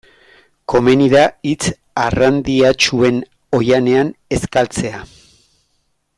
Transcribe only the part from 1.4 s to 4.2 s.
hitz arrandiatsuen oihanean